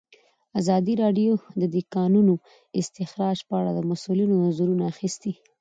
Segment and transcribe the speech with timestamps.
[0.59, 2.33] ازادي راډیو د د کانونو
[2.79, 5.33] استخراج په اړه د مسؤلینو نظرونه اخیستي.